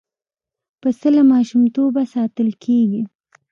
پسه 0.81 1.07
له 1.15 1.21
ماشومتوبه 1.31 2.01
ساتل 2.13 2.49
کېږي. 2.63 3.01